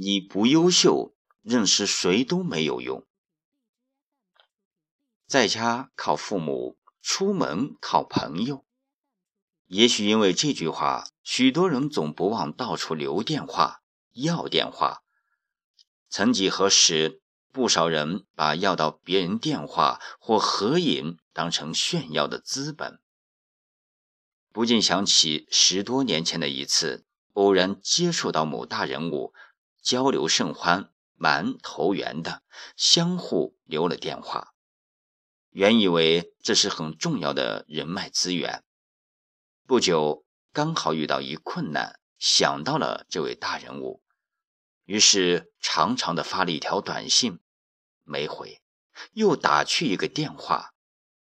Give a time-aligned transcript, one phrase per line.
[0.00, 3.04] 你不优秀，认识谁都没有用。
[5.26, 8.64] 在家靠父母，出门靠朋友。
[9.66, 13.82] 也许因为这句话，许多人总不忘到处留电话、
[14.12, 15.02] 要电话。
[16.08, 17.20] 曾几何时，
[17.50, 23.00] 不少人把要到别人电话或合影当成炫耀的资本。
[24.52, 29.34] 不禁想起十多年前的一次偶然接触到某大人物，
[29.88, 32.42] 交流甚欢，蛮投缘的，
[32.76, 34.52] 相互留了电话。
[35.48, 38.64] 原以为这是很重要的人脉资源。
[39.66, 44.02] 不久，刚好遇到一困难，想到了这位大人物，
[44.84, 47.40] 于是长长的发了一条短信，
[48.02, 48.60] 没回，
[49.12, 50.74] 又打去一个电话，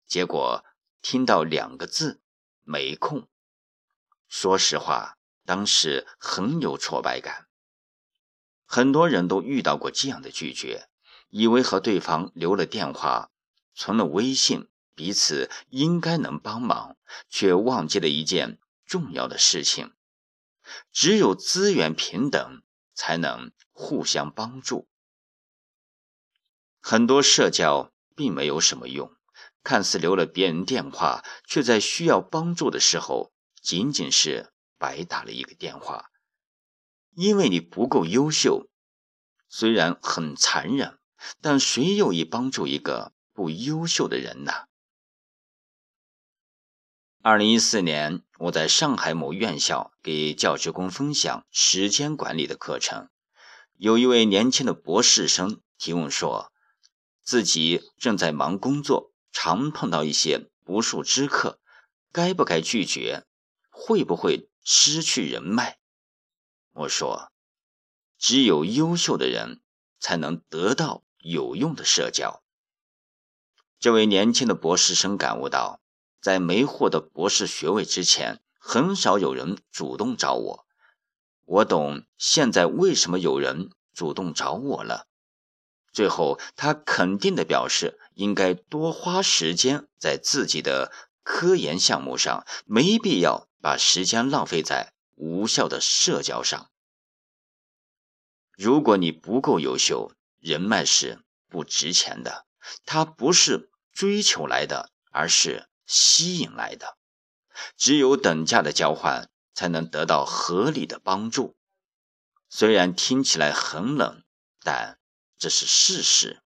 [0.05, 0.65] 结果
[1.01, 2.21] 听到两个字
[2.67, 3.29] “没空”。
[4.27, 7.45] 说实话，当时很有挫败感。
[8.71, 10.89] 很多人都遇到过这样的拒绝，
[11.29, 13.31] 以为和对方留了电话，
[13.73, 14.69] 存了微信。
[14.93, 16.95] 彼此应该能帮忙，
[17.29, 19.93] 却忘记了一件重要的事情：
[20.91, 22.61] 只有资源平等，
[22.93, 24.87] 才能互相帮助。
[26.79, 29.15] 很多社交并没有什么用，
[29.63, 36.11] 看似留了别人电话，却在需要帮助的时候，仅仅是白打了一个电话。
[37.19, 38.69] 因为你不够优秀，
[39.49, 40.99] 虽然很残忍，
[41.41, 44.53] 但谁又意帮助一个不优秀的人呢？
[47.21, 53.09] 二零一四年，我在上海某院校给教职工分享时间管理的课程。
[53.75, 56.53] 有一位年轻的博士生提问说，
[57.21, 61.59] 自己正在忙工作，常碰到一些不速之客，
[62.13, 63.25] 该不该拒绝？
[63.69, 65.78] 会不会失去人脉？
[66.79, 67.31] 我说，
[68.17, 69.61] 只有优秀的人
[69.99, 72.41] 才能得到有用的社交。
[73.79, 75.81] 这位年轻的博士生感悟到。
[76.21, 80.65] 在没获得博士学位之前，很少有人主动找我。
[81.45, 85.07] 我懂现在为什么有人主动找我了。
[85.93, 90.91] 最后，他肯定的表示，应该多花时间在自己的
[91.23, 96.71] 科研项目上，没必要把时间浪费在无效的社交上。
[98.57, 102.47] 如果你不够优秀，人脉是不值钱的。
[102.85, 105.67] 它不是追求来的，而是。
[105.91, 106.99] 吸引来的，
[107.75, 111.57] 只有等价的交换，才能得到合理的帮助。
[112.47, 114.23] 虽然听起来很冷，
[114.61, 114.99] 但
[115.39, 116.43] 这是事实。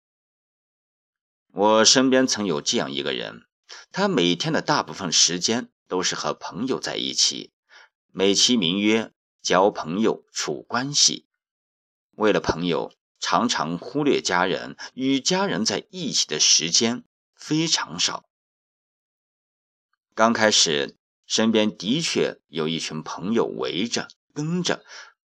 [1.47, 3.47] 我身边曾有这样一个人，
[3.91, 7.51] 他每天的大部分时间都是和朋友在一起，
[8.13, 11.25] 美其名曰交朋友、处关系。
[12.11, 18.25] 为了朋友，常常忽略家人，与家人在一起的时间非常少。
[20.13, 24.83] 刚开始，身边的确有一群朋友围着跟着，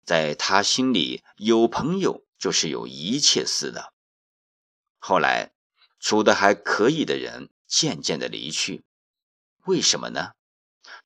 [0.04, 3.92] 在他心里，有朋友就是有一切似的。
[4.98, 5.52] 后来，
[6.00, 8.82] 处的还可以的人渐渐的离去，
[9.66, 10.32] 为什么呢？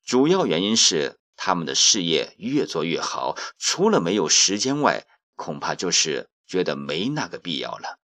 [0.03, 7.99] 主要原因是他们的事业越做越好，除了没有时间外，恐怕就是觉得没那个必要了。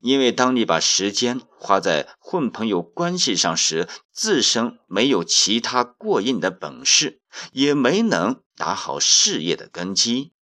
[0.00, 7.20] 因为当你把时间花在混朋友关系上时，自身没有其他过硬的本事，
[7.52, 10.32] 也没能打好事业的根基。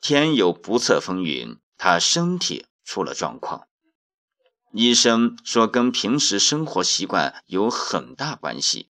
[0.00, 3.68] 天有不测风云，他身体出了状况，
[4.72, 8.89] 医生说跟平时生活习惯有很大关系，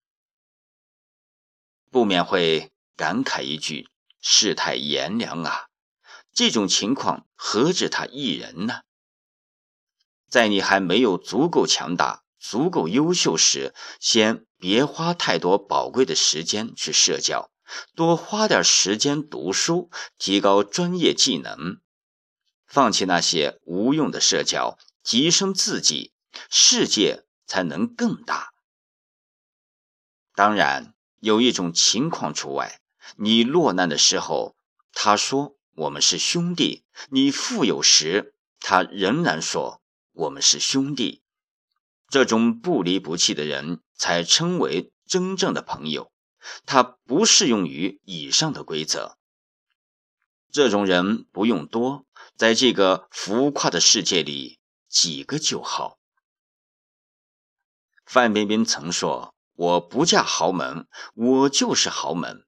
[1.95, 3.87] 不免会感慨一句：
[4.19, 5.67] 世态炎凉啊。
[6.33, 8.81] 这种情况何止他一人呢？
[10.27, 17.49] 在你还没有足够强大、足够优秀时，先别花太多宝贵的时间去社交，
[17.95, 21.79] 多花点时间读书，提高专业技能，
[22.67, 26.11] 放弃那些无用的社交，提升自己，
[26.49, 28.49] 世界才能更大。
[30.33, 30.93] 当然，
[31.25, 32.79] 有一种情况除外：
[33.17, 34.55] 你落难的时候，
[34.93, 35.57] 他说。
[35.77, 39.81] 我们是兄弟，你富有时，他仍然说
[40.13, 41.21] 我们是兄弟。
[42.07, 46.13] 这种不离不弃的人才称为真正的朋友。
[46.65, 49.17] 他不适用于以上的规则。
[50.49, 52.05] 这种人不用多，
[52.37, 55.97] 在这个浮夸的世界里，几个就好。
[58.05, 62.45] 范冰冰曾说：“我不嫁豪门，我就是豪门。”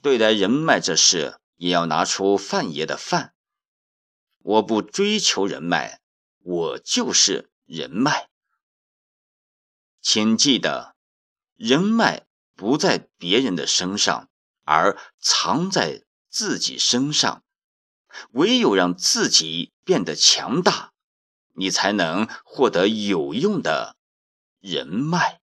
[0.00, 1.38] 对待人脉这事。
[1.56, 3.32] 也要拿出范爷的范。
[4.38, 6.00] 我不追求人脉，
[6.40, 8.28] 我就是人脉。
[10.00, 10.96] 请记得，
[11.54, 14.28] 人脉不在别人的身上，
[14.64, 17.44] 而藏在自己身上。
[18.32, 20.92] 唯有让自己变得强大，
[21.52, 23.96] 你才能获得有用的
[24.60, 25.40] 人脉。